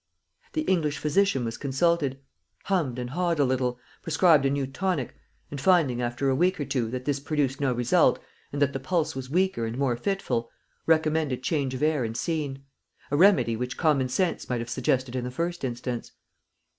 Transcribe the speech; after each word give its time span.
The 0.53 0.61
English 0.63 0.97
physician 0.97 1.45
was 1.45 1.59
consulted; 1.59 2.17
hummed 2.63 2.97
and 2.97 3.11
ha'd 3.11 3.37
a 3.37 3.45
little, 3.45 3.77
prescribed 4.01 4.47
a 4.47 4.49
new 4.49 4.65
tonic; 4.65 5.13
and 5.51 5.61
finding, 5.61 6.01
after 6.01 6.27
a 6.27 6.35
week 6.35 6.59
or 6.59 6.65
two, 6.65 6.89
that 6.89 7.05
this 7.05 7.19
produced 7.19 7.61
no 7.61 7.71
result, 7.71 8.17
and 8.51 8.59
that 8.63 8.73
the 8.73 8.79
pulse 8.79 9.15
was 9.15 9.29
weaker 9.29 9.63
and 9.67 9.77
more 9.77 9.95
fitful, 9.95 10.49
recommended 10.87 11.43
change 11.43 11.75
of 11.75 11.83
air 11.83 12.03
and 12.03 12.17
scene, 12.17 12.63
a 13.11 13.15
remedy 13.15 13.55
which 13.55 13.77
common 13.77 14.09
sense 14.09 14.49
might 14.49 14.59
have 14.59 14.71
suggested 14.71 15.15
in 15.15 15.23
the 15.23 15.29
first 15.29 15.63
instance. 15.63 16.11